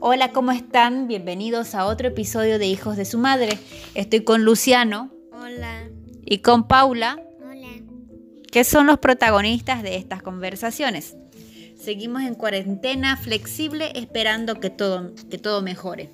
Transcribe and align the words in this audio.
Hola, 0.00 0.30
¿cómo 0.32 0.52
están? 0.52 1.08
Bienvenidos 1.08 1.74
a 1.74 1.84
otro 1.86 2.06
episodio 2.06 2.60
de 2.60 2.66
Hijos 2.66 2.96
de 2.96 3.04
su 3.04 3.18
Madre. 3.18 3.58
Estoy 3.96 4.20
con 4.22 4.44
Luciano 4.44 5.10
Hola. 5.32 5.88
y 6.24 6.38
con 6.38 6.68
Paula, 6.68 7.20
Hola. 7.40 7.68
que 8.52 8.62
son 8.62 8.86
los 8.86 8.98
protagonistas 8.98 9.82
de 9.82 9.96
estas 9.96 10.22
conversaciones. 10.22 11.16
Seguimos 11.76 12.22
en 12.22 12.36
cuarentena 12.36 13.16
flexible 13.16 13.90
esperando 13.96 14.60
que 14.60 14.70
todo, 14.70 15.14
que 15.30 15.38
todo 15.38 15.62
mejore. 15.62 16.10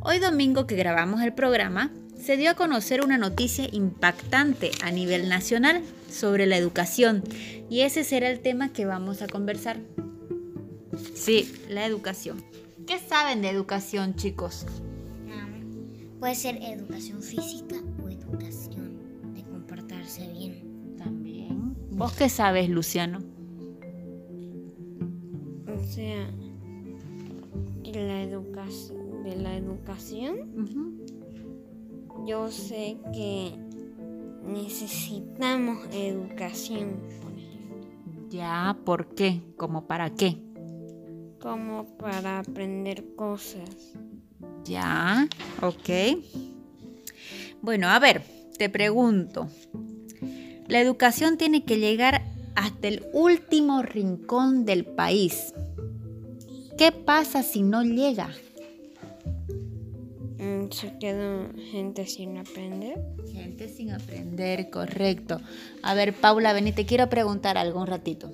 Hoy 0.00 0.20
domingo 0.20 0.68
que 0.68 0.76
grabamos 0.76 1.20
el 1.22 1.34
programa, 1.34 1.90
se 2.16 2.36
dio 2.36 2.52
a 2.52 2.54
conocer 2.54 3.04
una 3.04 3.18
noticia 3.18 3.66
impactante 3.72 4.70
a 4.82 4.92
nivel 4.92 5.28
nacional 5.28 5.82
sobre 6.08 6.46
la 6.46 6.56
educación 6.56 7.24
y 7.68 7.80
ese 7.80 8.04
será 8.04 8.30
el 8.30 8.38
tema 8.38 8.72
que 8.72 8.86
vamos 8.86 9.20
a 9.20 9.26
conversar. 9.26 9.78
Sí, 11.14 11.52
la 11.68 11.86
educación. 11.86 12.42
¿Qué 12.86 12.98
saben 12.98 13.42
de 13.42 13.50
educación, 13.50 14.14
chicos? 14.14 14.66
Puede 16.20 16.34
ser 16.34 16.56
educación 16.62 17.22
física 17.22 17.76
o 18.02 18.08
educación 18.08 19.34
de 19.34 19.42
comportarse 19.44 20.26
bien. 20.32 20.96
También. 20.96 21.76
¿Vos 21.90 22.12
qué 22.14 22.28
sabes, 22.28 22.68
Luciano? 22.68 23.18
O 25.66 25.84
sea, 25.86 26.30
la 27.98 28.22
educación, 28.22 29.22
de 29.22 29.36
la 29.36 29.56
educación, 29.56 31.04
yo 32.26 32.50
sé 32.50 32.98
que 33.12 33.54
necesitamos 34.44 35.86
educación, 35.92 37.00
por 37.22 37.32
ejemplo, 37.38 38.28
Ya, 38.30 38.78
¿por 38.84 39.14
qué? 39.14 39.42
¿Cómo 39.56 39.86
para 39.86 40.10
qué? 40.10 40.43
Como 41.44 41.84
para 41.98 42.38
aprender 42.38 43.04
cosas. 43.16 43.68
Ya, 44.64 45.28
ok. 45.60 46.16
Bueno, 47.60 47.90
a 47.90 47.98
ver, 47.98 48.22
te 48.56 48.70
pregunto. 48.70 49.50
La 50.68 50.80
educación 50.80 51.36
tiene 51.36 51.62
que 51.62 51.78
llegar 51.78 52.22
hasta 52.56 52.88
el 52.88 53.04
último 53.12 53.82
rincón 53.82 54.64
del 54.64 54.86
país. 54.86 55.52
¿Qué 56.78 56.92
pasa 56.92 57.42
si 57.42 57.62
no 57.62 57.82
llega? 57.82 58.30
Mm, 60.38 60.70
Se 60.70 60.96
queda 60.98 61.50
gente 61.70 62.06
sin 62.06 62.38
aprender. 62.38 62.98
Gente 63.30 63.68
sin 63.68 63.90
aprender, 63.90 64.70
correcto. 64.70 65.42
A 65.82 65.92
ver, 65.92 66.14
Paula, 66.14 66.54
vení, 66.54 66.72
te 66.72 66.86
quiero 66.86 67.10
preguntar 67.10 67.58
algo 67.58 67.82
un 67.82 67.86
ratito. 67.86 68.30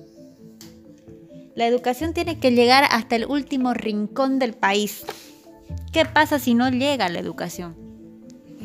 La 1.55 1.67
educación 1.67 2.13
tiene 2.13 2.39
que 2.39 2.51
llegar 2.51 2.85
hasta 2.89 3.15
el 3.15 3.25
último 3.25 3.73
rincón 3.73 4.39
del 4.39 4.53
país. 4.53 5.03
¿Qué 5.91 6.05
pasa 6.05 6.39
si 6.39 6.53
no 6.53 6.69
llega 6.69 7.09
la 7.09 7.19
educación? 7.19 7.75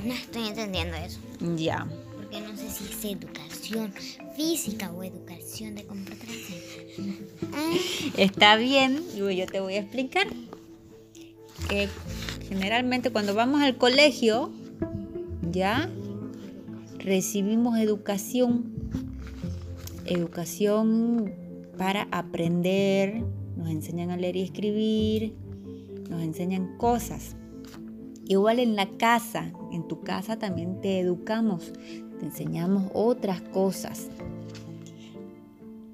No 0.05 0.12
estoy 0.12 0.48
entendiendo 0.48 0.97
eso. 0.97 1.19
Ya. 1.56 1.87
Porque 2.17 2.41
no 2.41 2.56
sé 2.56 2.70
si 2.70 2.84
es 2.84 3.05
educación 3.05 3.93
física 4.37 4.93
o 4.93 5.03
educación 5.03 5.75
de 5.75 5.84
comportarse. 5.84 6.87
Ah, 7.53 7.73
Está 8.17 8.56
bien, 8.56 9.03
yo 9.17 9.31
yo 9.31 9.47
te 9.47 9.61
voy 9.61 9.75
a 9.75 9.81
explicar. 9.81 10.28
Que 11.69 11.89
generalmente 12.48 13.11
cuando 13.11 13.34
vamos 13.34 13.62
al 13.62 13.77
colegio, 13.77 14.53
ya 15.50 15.91
recibimos 16.98 17.78
educación, 17.78 18.73
educación 20.05 21.45
para 21.77 22.08
aprender, 22.10 23.24
nos 23.56 23.69
enseñan 23.70 24.10
a 24.10 24.16
leer 24.16 24.36
y 24.36 24.42
escribir, 24.42 25.34
nos 26.10 26.22
enseñan 26.22 26.77
cosas. 26.78 27.36
Igual 28.27 28.58
en 28.58 28.76
la 28.76 28.88
casa, 28.97 29.53
en 29.72 29.86
tu 29.86 30.03
casa 30.03 30.38
también 30.38 30.81
te 30.81 30.98
educamos, 30.98 31.72
te 32.19 32.26
enseñamos 32.26 32.91
otras 32.94 33.41
cosas 33.41 34.09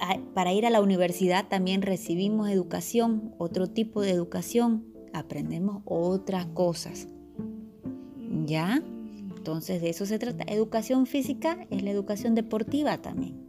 a- 0.03 0.19
para 0.35 0.53
ir 0.53 0.67
a 0.67 0.71
la 0.71 0.81
universidad 0.83 1.47
también 1.49 1.81
recibimos 1.81 2.51
educación, 2.51 3.35
otro 3.39 3.69
tipo 3.69 4.03
de 4.03 4.11
educación, 4.11 4.85
aprendemos 5.13 5.83
otras 5.85 6.47
cosas. 6.47 7.07
¿Ya? 8.45 8.83
Entonces 9.37 9.81
de 9.81 9.91
eso 9.91 10.05
se 10.05 10.19
trata. 10.19 10.45
Educación 10.53 11.07
física 11.07 11.67
es 11.71 11.83
la 11.85 11.91
educación 11.91 12.35
deportiva 12.35 12.99
también. 12.99 13.42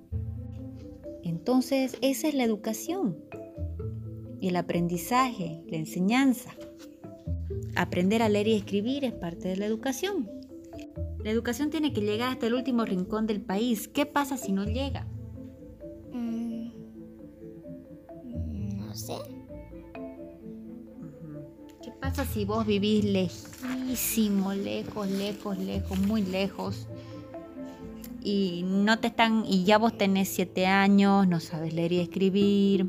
Entonces 1.24 1.98
esa 2.02 2.28
es 2.28 2.34
la 2.34 2.44
educación. 2.44 3.18
Y 4.40 4.50
el 4.50 4.58
aprendizaje, 4.58 5.64
la 5.68 5.78
enseñanza. 5.78 6.52
Aprender 7.76 8.22
a 8.22 8.30
leer 8.30 8.50
y 8.50 8.54
escribir 8.54 9.06
es 9.06 9.14
parte 9.14 9.48
de 9.48 9.56
la 9.56 9.66
educación. 9.66 10.30
La 11.24 11.32
educación 11.32 11.70
tiene 11.70 11.94
que 11.94 12.02
llegar 12.02 12.34
hasta 12.34 12.48
el 12.48 12.54
último 12.54 12.84
rincón 12.84 13.26
del 13.26 13.42
país. 13.42 13.88
¿Qué 13.88 14.06
pasa 14.06 14.38
si 14.38 14.52
no 14.52 14.66
llega? 14.66 15.08
mm, 16.12 16.68
no 18.78 18.94
sé. 18.94 19.16
¿Qué 21.82 21.92
pasa 22.02 22.26
si 22.26 22.44
vos 22.44 22.66
vivís 22.66 23.06
lejísimo, 23.06 24.54
lejos, 24.54 25.10
lejos, 25.10 25.58
lejos, 25.58 26.00
muy 26.00 26.22
lejos? 26.22 26.88
Y 28.24 28.64
no 28.66 29.00
te 29.00 29.08
están, 29.08 29.44
y 29.46 29.64
ya 29.66 29.78
vos 29.78 29.98
tenés 29.98 30.30
siete 30.30 30.66
años, 30.66 31.28
no 31.28 31.40
sabes 31.40 31.74
leer 31.74 31.92
y 31.94 32.00
escribir. 32.00 32.88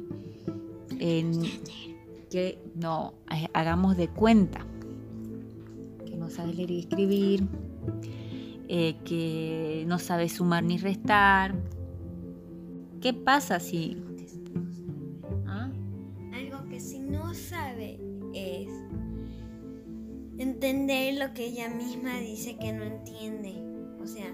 en- 1.00 1.42
que 2.30 2.58
no, 2.76 3.14
ha- 3.26 3.50
hagamos 3.52 3.96
de 3.96 4.08
cuenta 4.08 4.64
que 6.06 6.16
no 6.16 6.30
sabes 6.30 6.56
leer 6.56 6.70
y 6.70 6.78
escribir, 6.80 7.46
eh, 8.68 8.94
que 9.04 9.84
no 9.86 9.98
sabes 9.98 10.32
sumar 10.34 10.62
ni 10.64 10.78
restar. 10.78 11.54
¿Qué 13.00 13.12
pasa 13.12 13.60
si 13.60 13.96
¿Ah? 15.46 15.70
Algo 16.32 16.68
que 16.68 16.80
si 16.80 17.00
no 17.00 17.34
sabe 17.34 17.98
es 18.34 18.68
entender 20.38 21.14
lo 21.18 21.34
que 21.34 21.46
ella 21.46 21.68
misma 21.68 22.18
dice 22.20 22.56
que 22.56 22.72
no 22.72 22.84
entiende. 22.84 23.54
O 24.02 24.06
sea, 24.06 24.26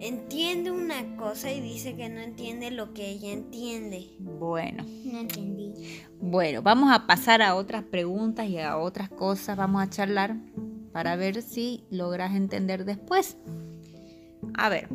entiende 0.00 0.70
una 0.70 1.16
cosa 1.16 1.52
y 1.52 1.60
dice 1.60 1.96
que 1.96 2.08
no 2.08 2.20
entiende 2.20 2.70
lo 2.70 2.92
que 2.92 3.10
ella 3.10 3.32
entiende. 3.32 4.10
Bueno. 4.18 4.84
No 5.04 5.20
entendí. 5.20 6.02
Bueno, 6.20 6.62
vamos 6.62 6.90
a 6.92 7.06
pasar 7.06 7.42
a 7.42 7.54
otras 7.54 7.84
preguntas 7.84 8.48
y 8.48 8.58
a 8.58 8.76
otras 8.76 9.08
cosas. 9.08 9.56
Vamos 9.56 9.82
a 9.82 9.90
charlar 9.90 10.36
para 10.92 11.16
ver 11.16 11.42
si 11.42 11.84
logras 11.90 12.34
entender 12.34 12.84
después. 12.84 13.36
A 14.54 14.68
ver, 14.68 14.88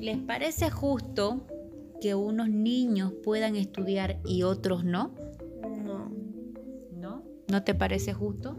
¿les 0.00 0.18
parece 0.18 0.70
justo 0.70 1.46
que 2.00 2.14
unos 2.14 2.48
niños 2.48 3.12
puedan 3.24 3.56
estudiar 3.56 4.20
y 4.24 4.42
otros 4.42 4.84
no? 4.84 5.14
No, 5.82 6.10
¿No? 6.92 7.22
¿No 7.48 7.62
te 7.62 7.74
parece 7.74 8.12
justo? 8.12 8.56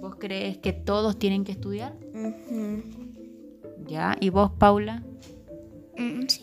¿Vos 0.00 0.16
crees 0.18 0.58
que 0.58 0.72
todos 0.72 1.18
tienen 1.18 1.44
que 1.44 1.52
estudiar? 1.52 1.96
Ujú. 2.14 2.82
¿Ya? 3.86 4.16
¿Y 4.20 4.30
vos, 4.30 4.50
Paula? 4.58 5.02
Mm, 5.96 6.26
sí. 6.28 6.42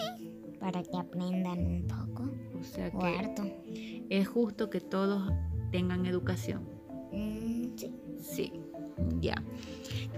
Para 0.59 0.83
que 0.83 0.97
aprendan 0.97 1.59
un 1.59 1.87
poco. 1.87 2.23
O 2.59 2.63
sea 2.63 2.89
O 2.93 2.99
que 2.99 3.07
harto. 3.07 3.43
es 4.09 4.27
justo 4.27 4.69
que 4.69 4.81
todos 4.81 5.31
tengan 5.71 6.05
educación. 6.05 6.63
Mm, 7.11 7.77
sí. 7.77 7.91
Sí, 8.19 8.51
ya. 9.21 9.35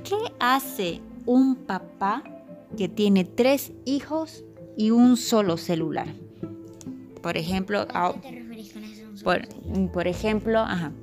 ¿Qué 0.04 0.16
hace 0.40 1.02
un 1.26 1.56
papá 1.56 2.24
que 2.78 2.88
tiene 2.88 3.26
tres 3.26 3.74
hijos 3.86 4.44
y 4.78 4.92
un 4.92 5.18
solo 5.18 5.58
celular? 5.58 6.08
Por 7.22 7.36
ejemplo, 7.38 7.86
¿A 7.94 8.14
qué 8.14 8.20
te 8.22 8.32
referís 8.32 8.72
con 8.72 8.84
eso? 8.84 9.04
por, 9.24 9.42
por 9.92 10.08
ejemplo, 10.08 10.60
ajá. 10.60 10.94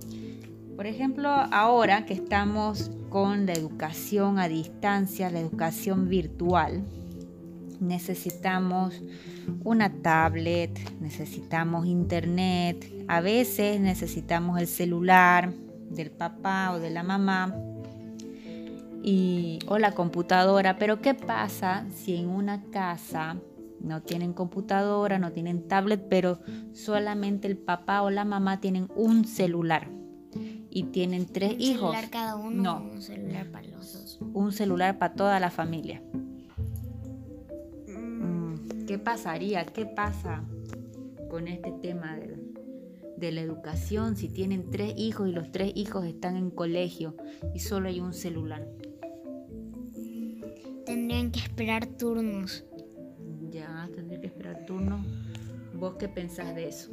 Por 0.76 0.88
ejemplo, 0.88 1.28
ahora 1.28 2.04
que 2.04 2.14
estamos 2.14 2.90
con 3.08 3.46
la 3.46 3.52
educación 3.52 4.40
a 4.40 4.48
distancia, 4.48 5.30
la 5.30 5.38
educación 5.38 6.08
virtual, 6.08 6.82
necesitamos 7.78 9.00
una 9.62 9.92
tablet, 10.02 10.76
necesitamos 11.00 11.86
internet, 11.86 12.92
a 13.06 13.20
veces 13.20 13.80
necesitamos 13.80 14.58
el 14.58 14.66
celular 14.66 15.52
del 15.90 16.10
papá 16.10 16.72
o 16.72 16.80
de 16.80 16.90
la 16.90 17.04
mamá 17.04 17.54
y, 19.04 19.60
o 19.68 19.78
la 19.78 19.92
computadora. 19.92 20.76
Pero 20.76 21.00
¿qué 21.00 21.14
pasa 21.14 21.86
si 21.94 22.16
en 22.16 22.28
una 22.28 22.64
casa 22.72 23.36
no 23.80 24.02
tienen 24.02 24.32
computadora, 24.32 25.20
no 25.20 25.30
tienen 25.30 25.68
tablet, 25.68 26.04
pero 26.10 26.40
solamente 26.72 27.46
el 27.46 27.58
papá 27.58 28.02
o 28.02 28.10
la 28.10 28.24
mamá 28.24 28.60
tienen 28.60 28.88
un 28.96 29.24
celular 29.24 29.88
y 30.74 30.82
tienen 30.84 31.24
tres 31.26 31.54
¿Un 31.54 31.60
hijos? 31.62 31.92
celular 31.92 32.10
cada 32.10 32.36
uno 32.36 32.62
No. 32.62 32.82
un 32.92 33.00
celular 33.00 33.50
para 33.50 33.68
los 33.68 33.92
dos? 33.92 34.18
Un 34.34 34.52
celular 34.52 34.98
para 34.98 35.14
toda 35.14 35.40
la 35.40 35.50
familia. 35.50 36.02
Mm, 37.88 38.84
¿Qué 38.86 38.98
pasaría? 38.98 39.64
¿Qué 39.64 39.86
pasa 39.86 40.42
con 41.30 41.48
este 41.48 41.72
tema 41.80 42.18
de 43.16 43.32
la 43.32 43.40
educación 43.40 44.16
si 44.16 44.28
tienen 44.28 44.70
tres 44.70 44.92
hijos 44.96 45.28
y 45.28 45.32
los 45.32 45.50
tres 45.52 45.72
hijos 45.76 46.04
están 46.04 46.36
en 46.36 46.50
colegio 46.50 47.16
y 47.54 47.60
solo 47.60 47.88
hay 47.88 48.00
un 48.00 48.12
celular? 48.12 48.68
Tendrían 50.84 51.30
que 51.30 51.38
esperar 51.40 51.86
turnos. 51.86 52.64
Ya, 53.50 53.88
tendría 53.94 54.20
que 54.20 54.26
esperar 54.26 54.66
turnos. 54.66 55.06
¿Vos 55.74 55.94
qué 55.98 56.08
pensás 56.08 56.54
de 56.54 56.68
eso? 56.68 56.90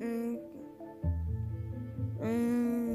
Mm, 0.00 0.36
mm, 2.24 2.87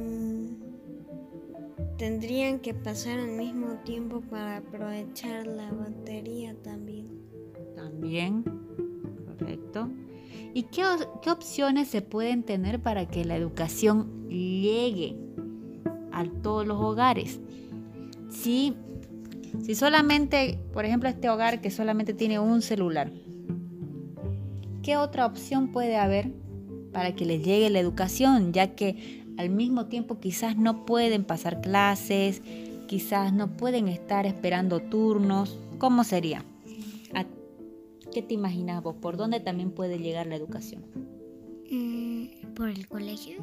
tendrían 2.03 2.59
que 2.59 2.73
pasar 2.73 3.17
al 3.17 3.29
mismo 3.29 3.75
tiempo 3.85 4.19
para 4.19 4.57
aprovechar 4.57 5.47
la 5.47 5.71
batería 5.71 6.53
también. 6.61 7.07
También, 7.77 8.43
correcto. 9.25 9.89
¿Y 10.53 10.63
qué, 10.63 10.83
opciones 11.31 11.87
se 11.87 12.01
pueden 12.01 12.43
tener 12.43 12.81
para 12.81 13.07
que 13.07 13.23
la 13.23 13.37
educación 13.37 14.27
llegue 14.27 15.15
a 16.11 16.25
todos 16.41 16.67
los 16.67 16.77
hogares? 16.77 17.39
Si, 18.29 18.75
si 19.61 19.73
solamente, 19.73 20.59
por 20.73 20.83
ejemplo, 20.83 21.07
este 21.07 21.29
hogar 21.29 21.61
que 21.61 21.71
solamente 21.71 22.13
tiene 22.13 22.37
un 22.37 22.61
celular, 22.61 23.13
¿qué 24.81 24.97
otra 24.97 25.25
opción 25.25 25.71
puede 25.71 25.95
haber 25.95 26.33
para 26.91 27.15
que 27.15 27.25
les 27.25 27.45
llegue 27.45 27.69
la 27.69 27.79
educación? 27.79 28.51
Ya 28.51 28.75
que 28.75 29.22
al 29.37 29.49
mismo 29.49 29.85
tiempo 29.87 30.19
quizás 30.19 30.57
no 30.57 30.85
pueden 30.85 31.23
pasar 31.23 31.61
clases, 31.61 32.41
quizás 32.87 33.33
no 33.33 33.55
pueden 33.57 33.87
estar 33.87 34.25
esperando 34.25 34.79
turnos. 34.79 35.57
¿Cómo 35.79 36.03
sería? 36.03 36.43
¿A 37.13 37.25
¿Qué 38.11 38.21
te 38.21 38.33
imaginas 38.33 38.83
vos? 38.83 38.95
¿Por 39.01 39.17
dónde 39.17 39.39
también 39.39 39.71
puede 39.71 39.97
llegar 39.99 40.27
la 40.27 40.35
educación? 40.35 40.83
Mm, 41.71 42.53
¿Por 42.53 42.69
el 42.69 42.87
colegio? 42.87 43.37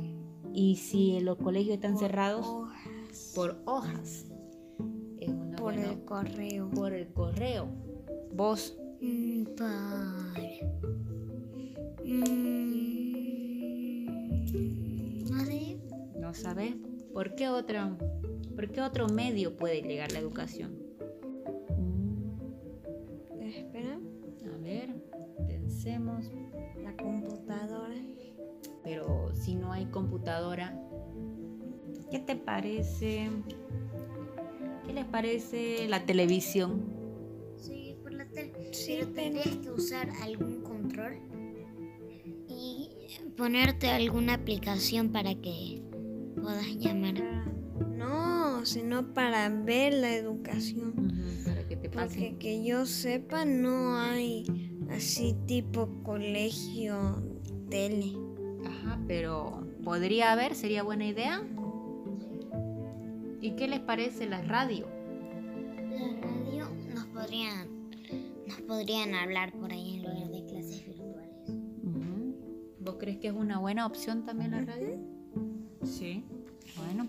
Y 0.55 0.77
si 0.77 1.21
los 1.21 1.37
colegios 1.39 1.75
están 1.75 1.99
cerrados, 1.99 2.47
Hojas. 2.47 3.33
por 3.35 3.61
hojas. 3.67 4.27
Es 5.21 5.29
una 5.29 5.57
Por 5.57 5.75
buena- 5.75 5.93
el 5.93 6.05
correo. 6.05 6.71
por 6.71 6.93
el 6.93 7.09
correo. 7.13 7.69
Vos, 8.35 8.77
Mm, 9.03 9.45
por... 9.57 9.67
¿no 16.31 16.35
sabes? 16.35 16.77
¿Por 17.13 17.35
qué 17.35 17.49
otro, 17.49 17.99
por 18.55 18.71
qué 18.71 18.81
otro 18.83 19.09
medio 19.09 19.57
puede 19.57 19.83
llegar 19.83 20.13
la 20.13 20.21
educación? 20.21 20.79
Mm, 21.77 23.43
Espera. 23.43 23.99
a 24.55 24.57
ver, 24.59 24.95
pensemos. 25.49 26.31
La 26.85 26.97
computadora. 26.97 27.97
Pero 28.85 29.35
si 29.35 29.57
no 29.57 29.73
hay 29.73 29.87
computadora, 29.87 30.81
¿qué 32.13 32.21
te 32.21 32.37
parece? 32.37 33.29
¿Qué 34.87 34.93
les 34.93 35.07
parece 35.07 35.89
la 35.89 36.07
televisión? 36.07 36.85
Sí, 37.57 37.97
por 38.05 38.13
la 38.13 38.25
tele. 38.27 38.53
Sí, 38.73 38.93
pero 38.95 39.07
pero- 39.07 39.15
tendrías 39.15 39.57
que 39.57 39.71
usar 39.73 40.09
algún 40.23 40.63
control 40.63 41.15
y 42.49 42.91
ponerte 43.37 43.89
alguna 43.89 44.35
aplicación 44.35 45.11
para 45.11 45.35
que 45.35 45.90
puedas 46.43 46.67
llamar. 46.79 47.15
No, 47.97 48.65
sino 48.67 49.13
para 49.15 49.49
ver 49.49 49.95
la 49.95 50.15
educación. 50.15 50.95
Ujú, 50.97 51.45
Para 51.45 51.67
que 51.69 51.77
te 51.77 51.89
Porque 51.89 52.07
pase. 52.07 52.37
que 52.39 52.65
yo 52.65 52.87
sepa 52.87 53.45
no 53.45 53.97
hay 53.99 54.45
así 54.91 55.35
tipo 55.47 55.89
colegio, 56.03 57.23
tele. 57.69 58.13
Ajá, 58.67 59.01
pero 59.07 59.67
podría 59.85 60.33
haber, 60.33 60.55
sería 60.55 60.83
buena 60.83 61.07
idea. 61.07 61.43
¿Y 63.41 63.53
qué 63.53 63.69
les 63.69 63.81
parece 63.81 64.27
la 64.29 64.43
radio? 64.43 64.87
La 65.91 66.21
radio 66.21 66.69
nos 66.95 67.07
podrían, 67.07 67.69
nos 68.47 68.61
podrían 68.63 69.15
hablar 69.15 69.53
por 69.53 69.73
ahí 69.73 69.97
en 69.97 70.03
lugar 70.03 70.29
de 70.31 70.45
clases 70.47 70.85
virtuales. 70.87 71.31
Ujú. 71.49 72.35
¿Vos 72.81 72.97
crees 72.99 73.19
que 73.19 73.29
es 73.29 73.35
una 73.35 73.59
buena 73.59 73.87
opción 73.87 74.25
también 74.25 74.51
la 74.51 74.61
radio? 74.63 74.99
Sí. 75.85 76.25
Bueno. 76.77 77.09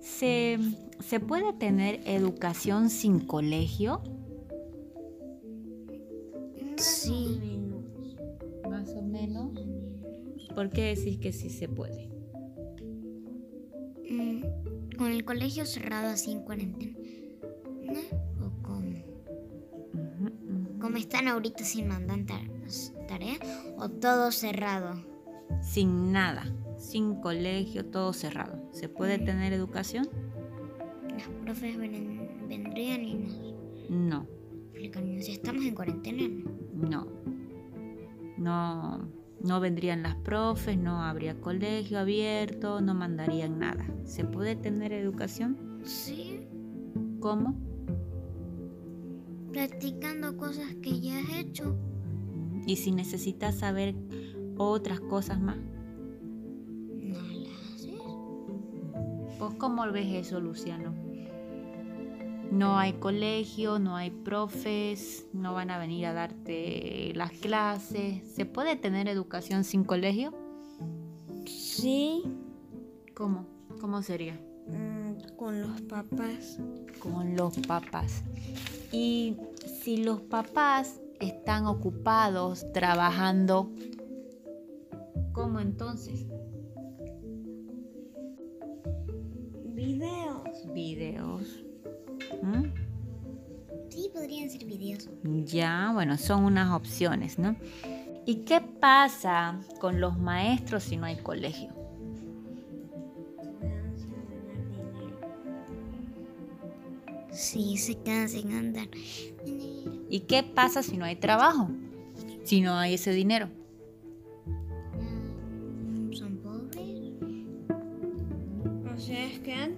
¿Se, 0.00 0.58
¿Se 1.00 1.20
puede 1.20 1.52
tener 1.52 2.00
educación 2.06 2.90
sin 2.90 3.20
colegio? 3.20 4.02
Sí. 6.76 7.40
Más 8.68 8.90
o 8.94 9.02
menos. 9.02 9.52
¿Por 10.54 10.70
qué 10.70 10.94
decís 10.94 11.18
que 11.18 11.32
sí 11.32 11.50
se 11.50 11.68
puede? 11.68 12.08
Mm, 14.10 14.42
con 14.96 15.12
el 15.12 15.24
colegio 15.24 15.66
cerrado 15.66 16.08
así 16.08 16.32
en 16.32 16.42
cuarentena. 16.42 16.98
¿No? 17.82 18.46
¿O 18.46 18.62
cómo? 18.62 18.96
¿Cómo 20.80 20.96
están 20.96 21.28
ahorita 21.28 21.64
sin 21.64 21.88
mandar 21.88 22.20
tarea? 23.06 23.38
¿O 23.76 23.88
todo 23.88 24.32
cerrado? 24.32 25.04
Sin 25.62 26.12
nada, 26.12 26.44
sin 26.80 27.20
colegio, 27.20 27.84
todo 27.86 28.12
cerrado. 28.12 28.58
¿Se 28.72 28.88
puede 28.88 29.18
tener 29.18 29.52
educación? 29.52 30.08
Los 31.12 31.22
profes 31.44 31.76
ven- 31.76 32.46
vendrían 32.48 33.04
y 33.04 33.14
nos 33.14 33.54
No. 33.90 34.26
Si 35.20 35.32
estamos 35.32 35.64
en 35.64 35.74
cuarentena. 35.74 36.22
No. 36.74 37.06
No, 38.38 39.08
no 39.44 39.60
vendrían 39.60 40.02
las 40.02 40.14
profes, 40.16 40.78
no 40.78 41.02
habría 41.02 41.38
colegio 41.38 41.98
abierto, 41.98 42.80
no 42.80 42.94
mandarían 42.94 43.58
nada. 43.58 43.86
¿Se 44.04 44.24
puede 44.24 44.56
tener 44.56 44.92
educación? 44.92 45.80
Sí, 45.84 46.40
¿Cómo? 47.20 47.54
practicando 49.52 50.36
cosas 50.36 50.74
que 50.80 51.00
ya 51.00 51.18
has 51.18 51.36
hecho. 51.36 51.76
Y 52.66 52.76
si 52.76 52.92
necesitas 52.92 53.56
saber 53.58 53.94
otras 54.56 55.00
cosas 55.00 55.40
más. 55.40 55.56
¿Vos 59.40 59.54
cómo 59.54 59.90
ves 59.90 60.26
eso, 60.26 60.38
Luciano? 60.38 60.94
No 62.52 62.78
hay 62.78 62.92
colegio, 62.92 63.78
no 63.78 63.96
hay 63.96 64.10
profes, 64.10 65.26
no 65.32 65.54
van 65.54 65.70
a 65.70 65.78
venir 65.78 66.04
a 66.04 66.12
darte 66.12 67.12
las 67.14 67.32
clases. 67.32 68.22
¿Se 68.34 68.44
puede 68.44 68.76
tener 68.76 69.08
educación 69.08 69.64
sin 69.64 69.82
colegio? 69.82 70.34
Sí, 71.46 72.22
¿Cómo? 73.14 73.46
¿Cómo 73.80 74.02
sería? 74.02 74.34
mm, 74.66 75.36
con 75.36 75.60
los 75.60 75.80
papás. 75.82 76.58
con 76.98 77.34
los 77.34 77.58
papás. 77.60 78.22
Y 78.92 79.36
si 79.82 79.98
los 79.98 80.20
papás 80.20 81.00
están 81.18 81.66
ocupados 81.66 82.70
trabajando, 82.72 83.70
¿cómo 85.32 85.60
entonces? 85.60 86.26
Videos. 89.80 90.74
Videos. 90.74 91.64
¿Mm? 92.42 92.64
Sí, 93.88 94.10
podrían 94.12 94.50
ser 94.50 94.66
videos. 94.66 95.08
Ya, 95.46 95.90
bueno, 95.94 96.18
son 96.18 96.44
unas 96.44 96.70
opciones, 96.72 97.38
¿no? 97.38 97.56
¿Y 98.26 98.44
qué 98.44 98.60
pasa 98.60 99.58
con 99.80 99.98
los 99.98 100.18
maestros 100.18 100.82
si 100.82 100.98
no 100.98 101.06
hay 101.06 101.16
colegio? 101.16 101.70
Sí, 107.32 107.78
se 107.78 107.96
quedan 107.96 108.28
sin 108.28 108.52
andar. 108.52 108.88
¿Y 110.10 110.20
qué 110.28 110.42
pasa 110.42 110.82
si 110.82 110.98
no 110.98 111.06
hay 111.06 111.16
trabajo? 111.16 111.70
Si 112.44 112.60
no 112.60 112.74
hay 112.74 112.94
ese 112.94 113.12
dinero. 113.12 113.48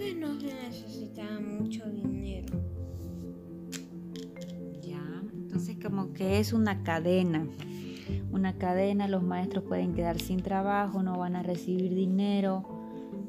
Antes 0.03 0.17
no 0.17 0.41
se 0.41 0.55
necesitaba 0.55 1.41
mucho 1.41 1.85
dinero. 1.91 2.59
Ya, 4.83 5.23
entonces 5.33 5.77
como 5.83 6.13
que 6.13 6.41
es 6.41 6.53
una 6.53 6.83
cadena. 6.83 7.47
Una 8.33 8.59
cadena, 8.59 9.09
los 9.09 9.23
maestros 9.23 9.65
pueden 9.65 9.95
quedar 9.95 10.21
sin 10.21 10.43
trabajo, 10.43 11.03
no 11.03 11.19
van 11.19 11.37
a 11.37 11.43
recibir 11.43 11.95
dinero, 11.95 12.65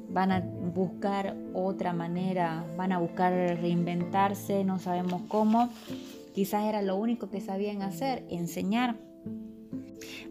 van 0.10 0.32
a 0.32 0.40
buscar 0.40 1.38
otra 1.54 1.94
manera, 1.94 2.66
van 2.78 2.92
a 2.92 2.98
buscar 2.98 3.32
reinventarse, 3.34 4.64
no 4.64 4.80
sabemos 4.80 5.22
cómo. 5.28 5.70
Quizás 6.34 6.66
era 6.66 6.82
lo 6.82 6.96
único 6.96 7.30
que 7.30 7.42
sabían 7.42 7.82
hacer, 7.84 8.26
enseñar. 8.30 8.98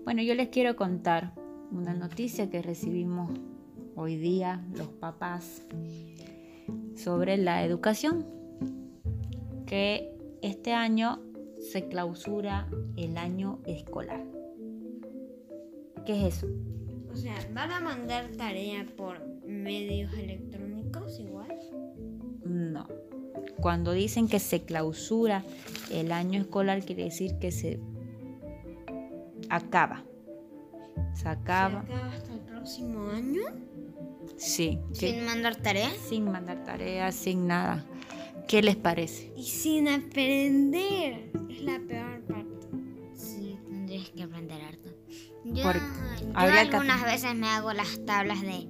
Bueno, 0.04 0.22
yo 0.22 0.34
les 0.34 0.48
quiero 0.48 0.74
contar 0.74 1.34
una 1.70 1.94
noticia 1.94 2.50
que 2.50 2.60
recibimos 2.60 3.30
hoy 3.94 4.16
día 4.16 4.64
los 4.74 4.88
papás 4.88 5.62
sobre 6.96 7.36
la 7.36 7.64
educación, 7.64 8.26
que 9.66 10.14
este 10.42 10.72
año 10.72 11.20
se 11.60 11.88
clausura 11.88 12.68
el 12.96 13.16
año 13.16 13.60
escolar. 13.64 14.24
¿Qué 16.04 16.26
es 16.26 16.36
eso? 16.36 16.46
O 17.12 17.16
sea, 17.16 17.34
¿van 17.52 17.70
a 17.70 17.80
mandar 17.80 18.30
tarea 18.36 18.86
por 18.96 19.24
medios 19.46 20.12
electrónicos 20.14 21.20
igual? 21.20 21.58
No. 22.44 22.86
Cuando 23.60 23.92
dicen 23.92 24.28
que 24.28 24.40
se 24.40 24.62
clausura 24.62 25.44
el 25.90 26.10
año 26.10 26.40
escolar, 26.40 26.82
quiere 26.84 27.04
decir 27.04 27.38
que 27.38 27.52
se 27.52 27.80
acaba. 29.48 30.04
Se 31.14 31.28
acaba. 31.28 31.84
¿Se 31.84 31.92
acaba 31.92 32.12
hasta 32.12 32.34
el 32.34 32.40
próximo 32.40 33.06
año? 33.08 33.42
Sí. 34.44 34.78
que- 34.98 35.12
¿Sin 35.14 35.24
mandar 35.24 35.56
tareas? 35.56 35.92
sin 36.08 36.24
mandar 36.24 36.64
tareas, 36.64 37.14
sin 37.14 37.46
nada. 37.46 37.84
¿Qué 38.48 38.60
les 38.62 38.76
parece? 38.76 39.32
Y 39.36 39.44
sin 39.44 39.88
aprender. 39.88 41.30
Es 41.48 41.62
la 41.62 41.78
peor 41.80 42.20
parte. 42.22 42.66
Sí, 43.14 43.56
tendrías 43.68 44.08
que 44.10 44.22
aprender 44.24 44.60
harto. 44.62 44.90
Yo, 45.44 45.62
Porque 45.62 45.78
yo 46.26 46.32
que 46.32 46.38
algunas 46.38 46.72
aprender. 47.00 47.04
veces 47.06 47.34
me 47.36 47.46
hago 47.48 47.72
las 47.72 48.04
tablas 48.04 48.42
de, 48.42 48.68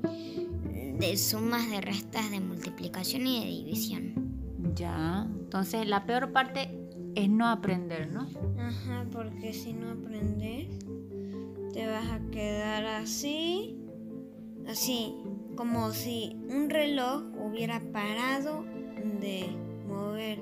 de 0.98 1.16
sumas, 1.16 1.68
de 1.70 1.80
restas, 1.80 2.30
de 2.30 2.40
multiplicación 2.40 3.26
y 3.26 3.40
de 3.40 3.46
división. 3.46 4.14
Ya. 4.74 5.26
Entonces, 5.26 5.86
la 5.86 6.04
peor 6.06 6.32
parte 6.32 6.70
es 7.14 7.28
no 7.28 7.48
aprender, 7.48 8.10
¿no? 8.12 8.28
Ajá, 8.58 9.06
porque 9.12 9.52
si 9.52 9.72
no 9.72 9.90
aprendes, 9.90 10.68
te 11.72 11.86
vas 11.86 12.10
a 12.10 12.20
quedar 12.30 12.84
así, 12.86 13.76
así, 14.68 15.14
como 15.56 15.92
si 15.92 16.36
un 16.48 16.70
reloj 16.70 17.24
hubiera 17.38 17.80
parado 17.92 18.64
de 19.20 19.46
mover, 19.86 20.40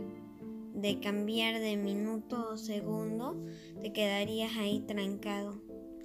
de 0.74 1.00
cambiar 1.00 1.60
de 1.60 1.76
minuto 1.76 2.50
o 2.52 2.56
segundo, 2.56 3.36
te 3.80 3.92
quedarías 3.92 4.56
ahí 4.56 4.80
trancado. 4.80 5.60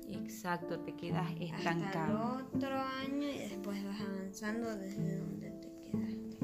Exacto, 0.08 0.80
te 0.80 0.94
quedas 0.96 1.28
Hasta 1.32 1.44
estancado. 1.44 2.40
el 2.40 2.56
otro 2.56 2.78
año 2.78 3.28
y 3.28 3.38
después 3.40 3.84
vas 3.84 4.02
avanzando 4.02 4.76
desde 4.78 5.18
donde 5.18 5.50
te 5.52 5.70
quedaste. 5.82 6.38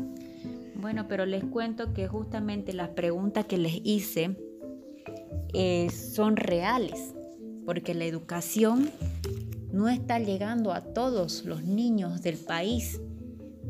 Bueno, 0.75 1.07
pero 1.07 1.25
les 1.25 1.43
cuento 1.43 1.93
que 1.93 2.07
justamente 2.07 2.73
las 2.73 2.89
preguntas 2.89 3.45
que 3.45 3.57
les 3.57 3.79
hice 3.83 4.35
eh, 5.53 5.89
son 5.91 6.37
reales, 6.37 7.13
porque 7.65 7.93
la 7.93 8.05
educación 8.05 8.89
no 9.71 9.87
está 9.89 10.19
llegando 10.19 10.73
a 10.73 10.81
todos 10.81 11.45
los 11.45 11.63
niños 11.63 12.21
del 12.21 12.37
país. 12.37 13.01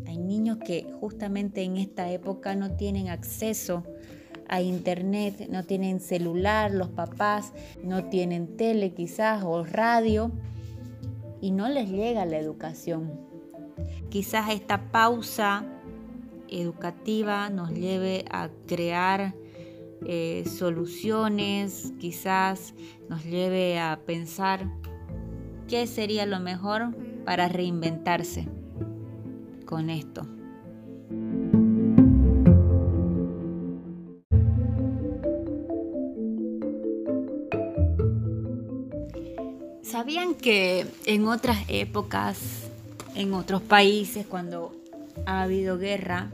Hay 0.07 0.17
niños 0.17 0.57
que 0.65 0.91
justamente 0.99 1.61
en 1.63 1.77
esta 1.77 2.11
época 2.11 2.55
no 2.55 2.71
tienen 2.71 3.09
acceso 3.09 3.83
a 4.47 4.61
internet, 4.61 5.47
no 5.49 5.63
tienen 5.63 5.99
celular, 6.01 6.71
los 6.71 6.89
papás 6.89 7.53
no 7.83 8.05
tienen 8.05 8.57
tele 8.57 8.93
quizás 8.93 9.43
o 9.45 9.63
radio 9.63 10.31
y 11.39 11.51
no 11.51 11.69
les 11.69 11.89
llega 11.89 12.25
la 12.25 12.37
educación. 12.37 13.11
Quizás 14.09 14.49
esta 14.49 14.91
pausa 14.91 15.65
educativa 16.49 17.49
nos 17.49 17.71
lleve 17.71 18.25
a 18.29 18.49
crear 18.67 19.33
eh, 20.05 20.43
soluciones, 20.45 21.93
quizás 21.99 22.73
nos 23.07 23.23
lleve 23.23 23.79
a 23.79 24.01
pensar 24.05 24.67
qué 25.71 25.87
sería 25.87 26.25
lo 26.25 26.41
mejor 26.41 26.93
para 27.23 27.47
reinventarse 27.47 28.45
con 29.65 29.89
esto. 29.89 30.27
¿Sabían 39.81 40.35
que 40.35 40.85
en 41.05 41.25
otras 41.25 41.59
épocas, 41.69 42.69
en 43.15 43.33
otros 43.33 43.61
países, 43.61 44.25
cuando 44.25 44.75
ha 45.25 45.43
habido 45.43 45.77
guerra, 45.77 46.31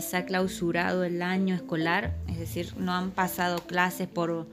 se 0.00 0.16
ha 0.16 0.26
clausurado 0.26 1.04
el 1.04 1.22
año 1.22 1.54
escolar? 1.54 2.16
Es 2.26 2.40
decir, 2.40 2.74
no 2.76 2.90
han 2.90 3.12
pasado 3.12 3.58
clases 3.60 4.08
por 4.08 4.48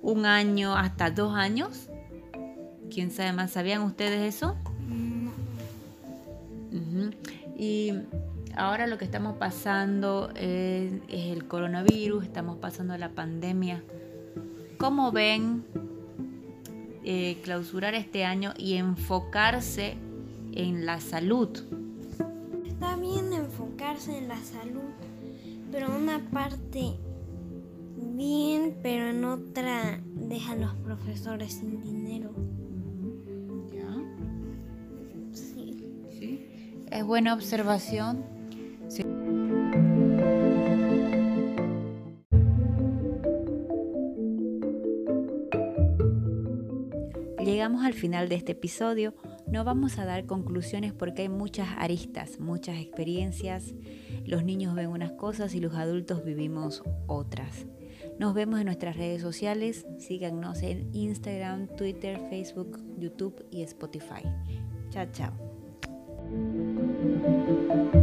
un 0.00 0.26
año 0.26 0.76
hasta 0.76 1.10
dos 1.10 1.34
años. 1.34 1.89
¿Quién 2.92 3.10
sabe 3.10 3.32
más? 3.32 3.52
¿Sabían 3.52 3.82
ustedes 3.82 4.34
eso? 4.34 4.56
Ujú. 6.72 7.10
Y 7.56 7.92
ahora 8.56 8.86
lo 8.86 8.98
que 8.98 9.04
estamos 9.04 9.36
pasando 9.36 10.30
es, 10.34 10.92
es 11.08 11.26
el 11.32 11.46
coronavirus, 11.46 12.24
estamos 12.24 12.58
pasando 12.58 12.96
la 12.98 13.10
pandemia. 13.10 13.82
¿Cómo 14.78 15.12
ven 15.12 15.64
eh, 17.04 17.38
clausurar 17.42 17.94
este 17.94 18.24
año 18.24 18.54
y 18.56 18.74
enfocarse 18.74 19.96
en 20.52 20.86
la 20.86 21.00
salud? 21.00 21.48
Está 22.66 22.96
bien 22.96 23.32
enfocarse 23.32 24.16
en 24.16 24.28
la 24.28 24.38
salud, 24.42 24.90
pero 25.70 25.94
una 25.94 26.18
parte 26.30 26.96
bien, 27.96 28.76
pero 28.82 29.10
en 29.10 29.24
otra 29.24 30.00
deja 30.14 30.52
a 30.52 30.56
los 30.56 30.74
profesores 30.76 31.52
sin 31.54 31.82
dinero. 31.82 32.30
Es 36.90 37.04
buena 37.04 37.34
observación. 37.34 38.24
Llegamos 47.44 47.84
al 47.84 47.94
final 47.94 48.28
de 48.28 48.34
este 48.34 48.52
episodio. 48.52 49.14
No 49.46 49.64
vamos 49.64 49.98
a 49.98 50.04
dar 50.04 50.26
conclusiones 50.26 50.92
porque 50.92 51.22
hay 51.22 51.28
muchas 51.28 51.68
aristas, 51.78 52.40
muchas 52.40 52.78
experiencias. 52.78 53.74
Los 54.24 54.44
niños 54.44 54.74
ven 54.74 54.88
unas 54.88 55.12
cosas 55.12 55.54
y 55.54 55.60
los 55.60 55.74
adultos 55.74 56.24
vivimos 56.24 56.82
otras. 57.06 57.66
Nos 58.18 58.34
vemos 58.34 58.60
en 58.60 58.66
nuestras 58.66 58.96
redes 58.96 59.22
sociales. 59.22 59.86
Síganos 59.98 60.62
en 60.62 60.94
Instagram, 60.94 61.68
Twitter, 61.76 62.20
Facebook, 62.30 62.78
YouTube 62.98 63.44
y 63.50 63.62
Spotify. 63.62 64.22
Chao, 64.90 65.06
chao. 65.12 65.49
Thank 67.22 67.94
you. 67.94 67.99